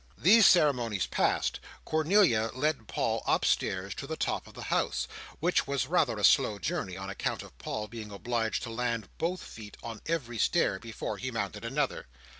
These 0.17 0.47
ceremonies 0.47 1.05
passed, 1.05 1.59
Cornelia 1.85 2.49
led 2.55 2.87
Paul 2.87 3.21
upstairs 3.27 3.93
to 3.93 4.07
the 4.07 4.17
top 4.17 4.47
of 4.47 4.55
the 4.55 4.63
house; 4.73 5.07
which 5.39 5.67
was 5.67 5.85
rather 5.85 6.17
a 6.17 6.23
slow 6.23 6.57
journey, 6.57 6.97
on 6.97 7.11
account 7.11 7.43
of 7.43 7.55
Paul 7.59 7.87
being 7.87 8.09
obliged 8.09 8.63
to 8.63 8.71
land 8.71 9.09
both 9.19 9.43
feet 9.43 9.77
on 9.83 10.01
every 10.07 10.39
stair, 10.39 10.79
before 10.79 11.17
he 11.19 11.29
mounted 11.29 11.63
another. 11.63 12.07